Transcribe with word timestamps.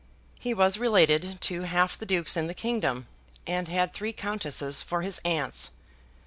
He 0.39 0.55
was 0.55 0.79
related 0.79 1.39
to 1.41 1.61
half 1.61 1.95
the 1.95 2.07
dukes 2.07 2.35
in 2.35 2.47
the 2.47 2.55
kingdom, 2.55 3.05
and 3.45 3.67
had 3.67 3.93
three 3.93 4.13
countesses 4.13 4.81
for 4.81 5.03
his 5.03 5.21
aunts. 5.23 5.73